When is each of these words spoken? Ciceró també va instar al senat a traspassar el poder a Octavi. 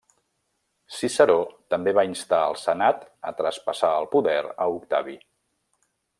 Ciceró 0.99 1.35
també 1.73 1.93
va 1.97 2.05
instar 2.13 2.39
al 2.47 2.57
senat 2.63 3.05
a 3.33 3.35
traspassar 3.43 3.93
el 4.01 4.09
poder 4.17 4.41
a 4.55 4.69
Octavi. 4.81 5.17